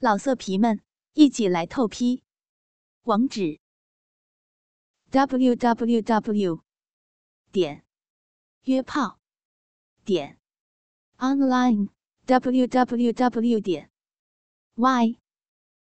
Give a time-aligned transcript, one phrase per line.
[0.00, 0.80] 老色皮们，
[1.14, 2.22] 一起来透批！
[3.02, 3.58] 网址
[5.10, 6.62] ：w w w
[7.50, 7.84] 点
[8.62, 9.18] 约炮
[10.04, 10.38] 点
[11.16, 11.88] online
[12.26, 13.90] w w w 点
[14.76, 15.18] y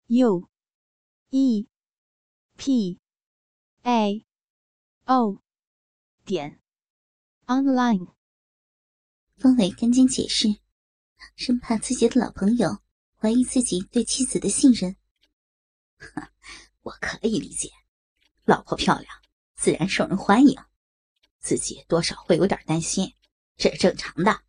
[0.07, 0.49] u
[1.29, 1.67] e
[2.57, 2.99] p
[3.83, 4.25] a
[5.05, 5.43] o
[6.25, 6.59] 点
[7.45, 8.07] online。
[9.37, 10.59] 方伟赶紧解释，
[11.35, 12.81] 生怕自己的老朋友。
[13.21, 14.95] 怀疑自己对妻子的信任，
[16.81, 17.69] 我可以理解。
[18.45, 19.13] 老婆漂亮，
[19.53, 20.59] 自然受人欢迎，
[21.39, 23.13] 自己多少会有点担心，
[23.57, 24.41] 这是正常的。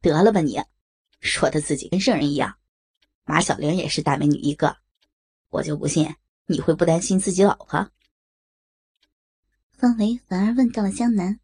[0.00, 0.62] 得了吧你，
[1.18, 2.60] 说的自己跟圣人一样。
[3.24, 4.76] 马小玲也是大美女一个，
[5.48, 6.14] 我就不信
[6.46, 7.90] 你会不担心自己老婆。
[9.72, 11.40] 方维反而问到了江南。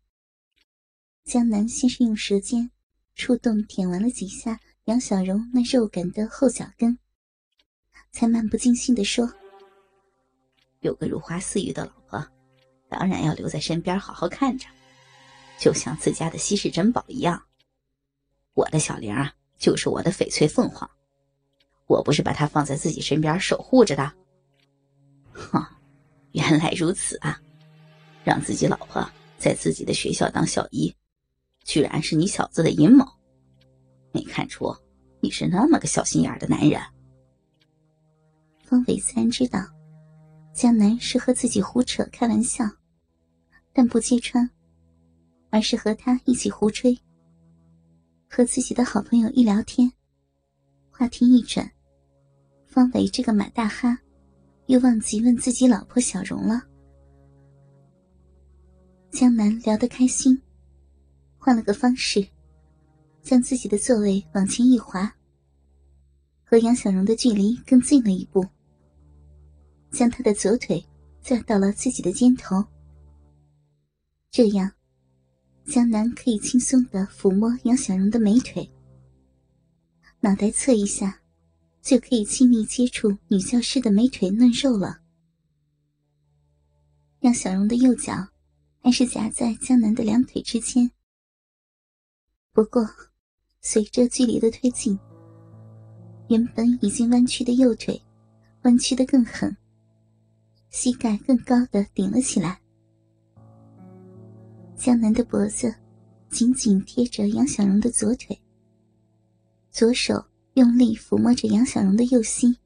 [1.24, 2.70] 江南先是用舌尖
[3.16, 4.60] 触动舔完了几下。
[4.86, 6.96] 杨小荣那肉感的后脚跟，
[8.12, 9.28] 才漫不经心地说
[10.78, 12.24] ：“有个如花似玉的老婆，
[12.88, 14.68] 当然要留在身边好好看着，
[15.58, 17.42] 就像自家的稀世珍宝一样。
[18.54, 20.88] 我的小玲啊，就是我的翡翠凤凰，
[21.88, 24.12] 我不是把她放在自己身边守护着的。
[25.32, 25.66] 哼，
[26.30, 27.40] 原来如此啊！
[28.22, 29.04] 让自己老婆
[29.36, 30.94] 在自己的学校当校医，
[31.64, 33.04] 居然是你小子的阴谋。”
[34.16, 34.74] 没看出
[35.20, 36.80] 你是那么个小心眼的男人。
[38.64, 39.60] 方伟自然知道
[40.54, 42.64] 江南是和自己胡扯开玩笑，
[43.74, 44.48] 但不揭穿，
[45.50, 46.98] 而是和他一起胡吹。
[48.26, 49.92] 和自己的好朋友一聊天，
[50.90, 51.70] 话题一转，
[52.64, 53.98] 方伟这个马大哈
[54.64, 56.62] 又忘记问自己老婆小荣了。
[59.10, 60.40] 江南聊得开心，
[61.36, 62.26] 换了个方式。
[63.26, 65.12] 将自己的座位往前一滑，
[66.44, 68.46] 和杨小荣的距离更近了一步。
[69.90, 70.86] 将他的左腿
[71.20, 72.64] 架到了自己的肩头，
[74.30, 74.70] 这样，
[75.64, 78.70] 江南可以轻松的抚摸杨小荣的美腿。
[80.20, 81.20] 脑袋侧一下，
[81.82, 85.00] 就可以亲密接触女教师的美腿嫩肉了。
[87.22, 88.28] 杨小荣的右脚
[88.82, 90.88] 还是夹在江南的两腿之间，
[92.52, 92.88] 不过。
[93.68, 94.96] 随着距离的推进，
[96.28, 98.00] 原本已经弯曲的右腿
[98.62, 99.56] 弯曲的更狠，
[100.70, 102.60] 膝盖更高的顶了起来。
[104.76, 105.74] 江南的脖子
[106.30, 108.40] 紧紧贴着杨小荣的左腿，
[109.72, 112.56] 左手用力抚摸着杨小荣的右膝。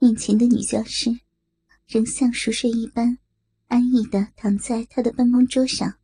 [0.00, 1.16] 面前的女教师
[1.86, 3.16] 仍像熟睡一般，
[3.68, 5.94] 安逸的躺在他的办公桌上。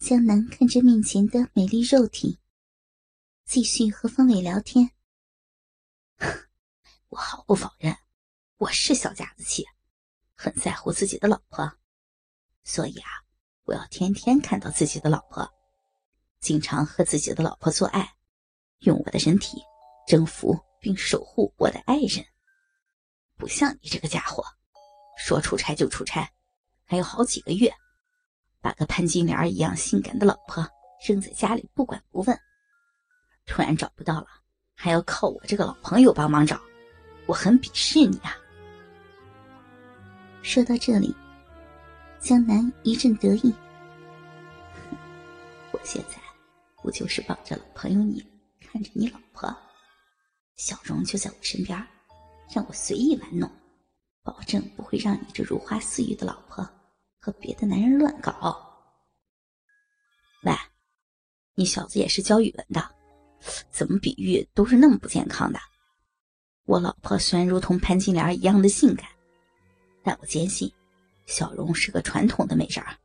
[0.00, 2.40] 江南看着面前的美丽肉体，
[3.44, 4.90] 继续和方伟聊天。
[7.10, 7.94] 我毫不否认，
[8.56, 9.66] 我是小家子气，
[10.34, 11.70] 很在乎自己的老婆，
[12.64, 13.10] 所以啊，
[13.64, 15.46] 我要天天看到自己的老婆，
[16.40, 18.16] 经常和自己的老婆做爱，
[18.78, 19.58] 用我的身体
[20.08, 22.24] 征服并守护我的爱人。
[23.36, 24.42] 不像你这个家伙，
[25.18, 26.32] 说出差就出差，
[26.86, 27.70] 还有好几个月。
[28.60, 30.66] 把个潘金莲一样性感的老婆
[31.06, 32.38] 扔在家里不管不问，
[33.46, 34.26] 突然找不到了，
[34.74, 36.60] 还要靠我这个老朋友帮忙找，
[37.26, 38.36] 我很鄙视你啊！
[40.42, 41.14] 说到这里，
[42.18, 43.54] 江南一阵得意。
[45.72, 46.16] 我现在
[46.82, 48.22] 不就是帮着老朋友你
[48.60, 49.54] 看着你老婆，
[50.56, 51.78] 小荣就在我身边，
[52.54, 53.50] 让我随意玩弄，
[54.22, 56.68] 保证不会让你这如花似玉的老婆。
[57.20, 58.66] 和别的男人乱搞？
[60.42, 60.52] 喂，
[61.54, 62.94] 你小子也是教语文的，
[63.70, 65.60] 怎么比喻都是那么不健康的？
[66.64, 69.06] 我老婆虽然如同潘金莲一样的性感，
[70.02, 70.72] 但我坚信
[71.26, 72.96] 小荣是个传统的美人儿，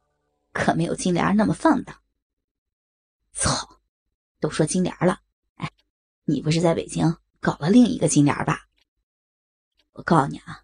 [0.53, 1.95] 可没有金莲那么放荡。
[3.33, 3.79] 操！
[4.39, 5.19] 都说金莲了，
[5.55, 5.69] 哎，
[6.23, 8.68] 你不是在北京搞了另一个金莲吧？
[9.94, 10.63] 我告诉你啊，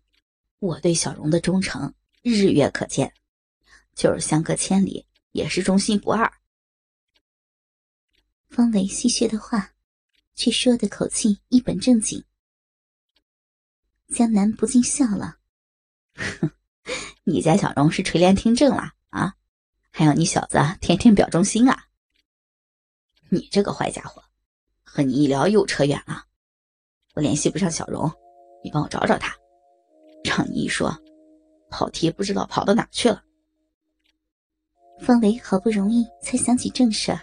[0.60, 3.12] 我对小荣的忠诚日月可见。
[3.96, 6.32] 就是相隔千里，也是忠心不二。
[8.50, 9.74] 方伟戏谑的话，
[10.36, 12.24] 却说的口气一本正经。
[14.10, 15.38] 江南不禁笑了
[16.16, 16.52] ：“哼，
[17.24, 19.36] 你家小荣是垂帘听政了啊？
[19.90, 21.86] 还要你小子天天表忠心啊？
[23.30, 24.22] 你这个坏家伙，
[24.84, 26.26] 和你一聊又扯远了。
[27.14, 28.12] 我联系不上小荣，
[28.64, 29.34] 你帮我找找他。
[30.26, 30.94] 让你一说，
[31.70, 33.24] 跑题不知道跑到哪去了。”
[35.02, 37.20] 方伟好不容易才想起正事儿，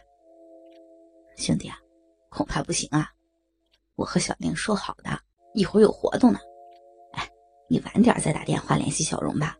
[1.36, 1.78] 兄弟啊，
[2.28, 3.08] 恐怕不行啊！
[3.94, 5.16] 我和小玲说好的，
[5.54, 6.40] 一会儿有活动呢。
[7.12, 7.30] 哎，
[7.69, 9.56] 你晚点再打电话联系小荣吧。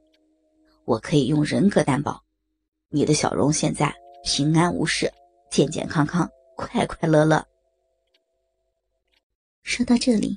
[0.85, 2.21] 我可以用人格担保，
[2.89, 3.95] 你的小荣现在
[4.25, 5.09] 平安无事，
[5.49, 7.47] 健健康康，快快乐乐。
[9.63, 10.37] 说到这里，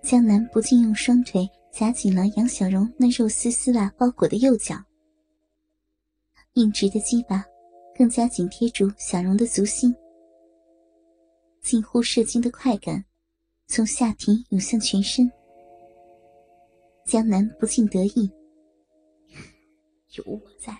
[0.00, 4.76] 江南不禁用双腿夹紧了杨小荣那肉丝丝袜包裹的右脚，
[6.54, 7.44] 硬直的鸡巴
[7.96, 9.92] 更加紧贴住小荣的足心，
[11.60, 13.04] 近乎射精的快感
[13.66, 15.28] 从下体涌向全身。
[17.04, 18.30] 江南不禁得意，
[20.12, 20.72] 有我在，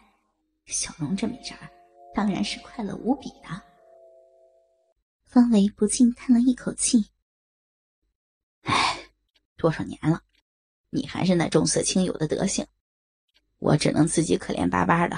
[0.66, 1.58] 小荣这美人
[2.14, 3.60] 当然是快乐无比的。
[5.24, 7.04] 方伟不禁叹了一口气。
[9.56, 10.22] 多少年了，
[10.90, 12.64] 你还是那重色轻友的德行，
[13.58, 15.16] 我只能自己可怜巴巴的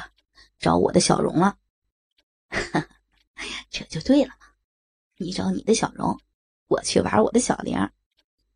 [0.59, 1.59] 找我的小荣了。
[3.71, 4.47] 这就对了嘛，
[5.17, 6.19] 你找你的小荣，
[6.69, 7.77] 我去玩我的小玲，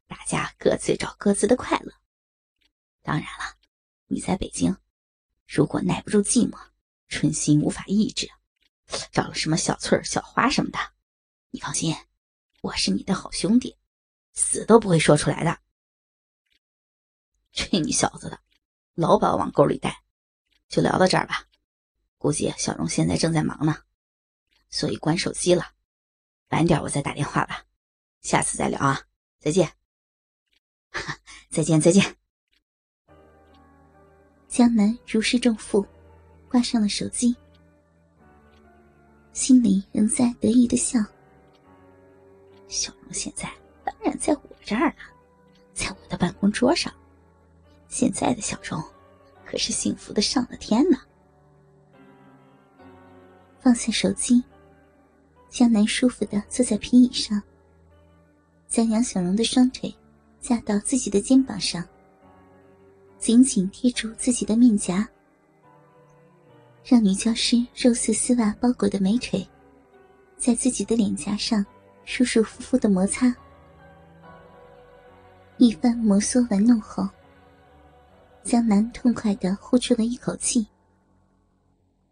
[0.07, 1.93] 大家各自找各自的快乐。
[3.03, 3.57] 当然了，
[4.07, 4.77] 你在北京，
[5.47, 6.59] 如果耐不住寂寞，
[7.09, 8.31] 春心无法抑制，
[9.11, 10.79] 找了什么小翠儿、小花什么的，
[11.51, 11.95] 你放心，
[12.63, 13.77] 我是你的好兄弟，
[14.33, 15.59] 死都不会说出来的。
[17.53, 18.41] 吹你小子的，
[18.95, 20.05] 老把我往沟里带，
[20.69, 21.47] 就聊到这儿吧。
[22.21, 23.75] 估计小荣现在正在忙呢，
[24.69, 25.73] 所以关手机了。
[26.51, 27.65] 晚点我再打电话吧，
[28.21, 29.01] 下次再聊啊，
[29.39, 29.73] 再见。
[31.49, 32.15] 再见再见。
[34.49, 35.87] 江南如释重负，
[36.47, 37.35] 挂上了手机，
[39.33, 41.01] 心里仍在得意的笑。
[42.69, 43.51] 小荣现在
[43.83, 44.97] 当然在我这儿了，
[45.73, 46.93] 在我的办公桌上。
[47.89, 48.79] 现在的小荣，
[49.47, 50.99] 可是幸福的上了天呢。
[53.71, 54.43] 放下手机，
[55.49, 57.41] 江南舒服的坐在皮椅上，
[58.67, 59.95] 将杨小荣的双腿
[60.41, 61.85] 架到自己的肩膀上，
[63.17, 65.09] 紧紧贴住自己的面颊，
[66.85, 69.49] 让女教师肉色丝袜包裹的美腿，
[70.37, 71.65] 在自己的脸颊上
[72.05, 73.33] 舒舒服服的摩擦。
[75.59, 77.09] 一番摩挲玩弄后。
[78.43, 80.67] 江南痛快的呼出了一口气，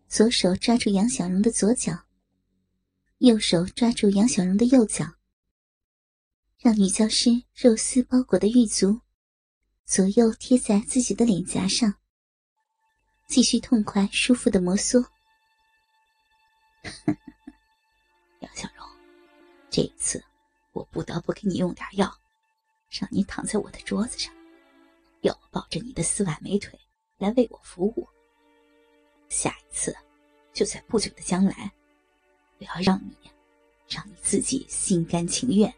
[0.09, 1.93] 左手抓住杨小荣的左脚，
[3.19, 5.05] 右手抓住杨小荣的右脚，
[6.59, 9.03] 让女教师肉丝包裹的玉足
[9.85, 11.95] 左右贴在自己的脸颊上，
[13.29, 15.05] 继续痛快舒服的摩挲。
[18.41, 18.89] 杨小荣，
[19.69, 20.25] 这一次
[20.73, 22.11] 我不得不给你用点药，
[22.89, 24.33] 让你躺在我的桌子上。
[25.21, 26.81] 要我抱着你的丝袜美腿
[27.19, 28.09] 来为我服务。
[29.29, 29.95] 下一次，
[30.53, 31.73] 就在不久的将来，
[32.59, 33.31] 我要让你，
[33.89, 35.73] 让你自己心甘情愿、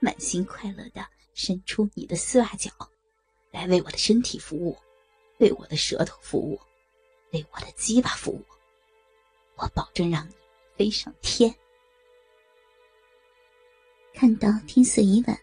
[0.00, 2.70] 满心快乐的伸出你的丝袜脚，
[3.50, 4.76] 来为我的身体服务，
[5.38, 6.60] 为我的舌头服务，
[7.32, 8.44] 为我的鸡巴服务。
[9.56, 10.32] 我保证让你
[10.76, 11.54] 飞上天。
[14.14, 15.38] 看到天色已晚，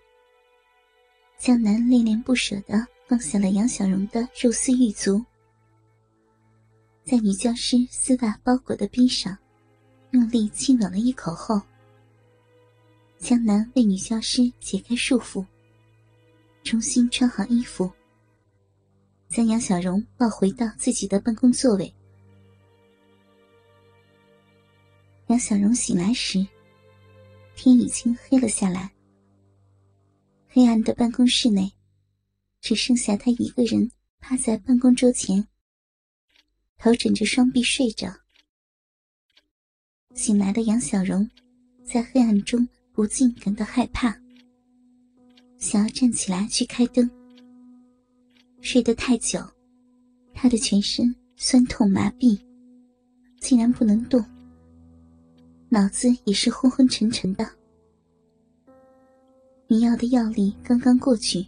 [1.37, 2.87] 江南恋恋不舍的。
[3.07, 5.25] 放下了杨小荣的肉丝玉足，
[7.09, 9.35] 在女教师丝袜包裹的臂上
[10.11, 11.59] 用力亲吻了一口后，
[13.17, 15.43] 江南为女教师解开束缚，
[16.63, 17.91] 重新穿好衣服，
[19.27, 21.91] 将杨小荣抱回到自己的办公座位。
[25.29, 26.45] 杨小荣醒来时，
[27.55, 28.93] 天已经黑了下来，
[30.47, 31.73] 黑暗的办公室内。
[32.61, 35.47] 只剩下他一个人趴在办公桌前，
[36.81, 38.07] 头枕着双臂睡着。
[40.15, 41.29] 醒来的杨小荣
[41.83, 44.17] 在黑暗中不禁感到害怕，
[45.57, 47.09] 想要站起来去开灯。
[48.61, 49.39] 睡得太久，
[50.33, 52.39] 他的全身酸痛麻痹，
[53.41, 54.23] 竟然不能动，
[55.67, 57.45] 脑子也是昏昏沉沉的。
[59.67, 61.45] 迷药的药力刚刚过去。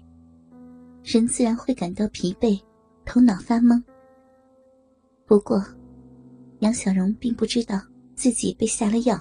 [1.03, 2.61] 人自然会感到疲惫，
[3.05, 3.81] 头脑发懵。
[5.31, 5.65] 不过，
[6.59, 7.81] 杨小荣并不知道
[8.15, 9.17] 自己被下了药，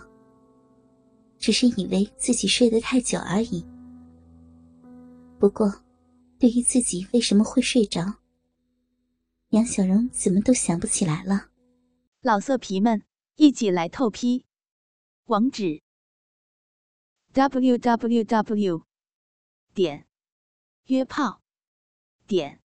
[1.39, 3.65] 只是以为自己睡得太久而已。
[5.39, 5.73] 不过，
[6.37, 8.13] 对于自己为什么会睡着，
[9.51, 11.47] 杨小荣怎么都想不起来了。
[12.23, 13.05] 老色皮们，
[13.37, 14.45] 一起来透批！
[15.27, 15.81] 网址
[17.35, 18.83] ：w w w.
[19.73, 20.09] 点
[20.87, 21.41] 约炮。
[22.27, 22.61] 点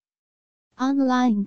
[0.74, 1.46] online